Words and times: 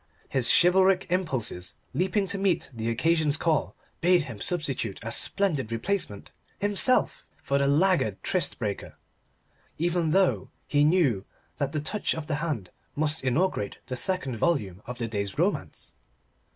His 0.29 0.49
chivalric 0.49 1.05
impulses, 1.11 1.75
leaping 1.93 2.25
to 2.25 2.39
meet 2.39 2.71
the 2.73 2.89
occasion's 2.89 3.37
call, 3.37 3.75
bade 3.99 4.23
him 4.23 4.41
substitute 4.41 4.99
a 5.03 5.11
splendid 5.11 5.71
replacement 5.71 6.31
himself, 6.57 7.27
for 7.43 7.59
the 7.59 7.67
laggard 7.67 8.17
tryst 8.23 8.57
breaker. 8.57 8.95
Even 9.77 10.09
though 10.09 10.49
he 10.65 10.83
knew 10.83 11.23
that 11.59 11.71
that 11.71 11.85
touch 11.85 12.15
of 12.15 12.25
the 12.25 12.37
hand 12.41 12.71
must 12.95 13.23
inaugurate 13.23 13.77
the 13.85 13.95
second 13.95 14.37
volume 14.37 14.81
of 14.87 14.97
the 14.97 15.07
day's 15.07 15.37
romance. 15.37 15.93